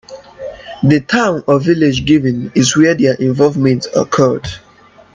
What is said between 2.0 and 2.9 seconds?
given is